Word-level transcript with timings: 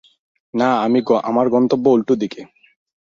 না, 0.53 0.69
আমার 1.23 1.45
গন্তব্য 1.49 1.85
উল্টোদিকে। 1.89 2.41